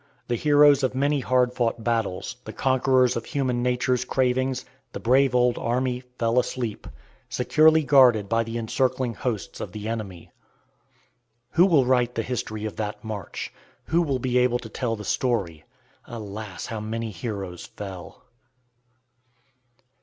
The 0.29 0.35
heroes 0.35 0.81
of 0.81 0.95
many 0.95 1.19
hard 1.19 1.53
fought 1.53 1.83
battles, 1.83 2.35
the 2.43 2.53
conquerors 2.53 3.15
of 3.15 3.23
human 3.25 3.61
nature's 3.61 4.03
cravings, 4.03 4.65
the 4.93 4.99
brave 4.99 5.35
old 5.35 5.59
army, 5.59 5.99
fell 6.17 6.39
asleep 6.39 6.87
securely 7.29 7.83
guarded 7.83 8.27
by 8.27 8.43
the 8.43 8.57
encircling 8.57 9.13
hosts 9.13 9.59
of 9.61 9.73
the 9.73 9.87
enemy. 9.87 10.31
Who 11.51 11.67
will 11.67 11.85
write 11.85 12.15
the 12.15 12.23
history 12.23 12.65
of 12.65 12.77
that 12.77 13.03
march? 13.03 13.53
Who 13.83 14.01
will 14.01 14.17
be 14.17 14.39
able 14.39 14.57
to 14.57 14.69
tell 14.69 14.95
the 14.95 15.05
story? 15.05 15.65
Alas! 16.05 16.65
how 16.65 16.79
many 16.79 17.11
heroes 17.11 17.67
fell! 17.67 18.23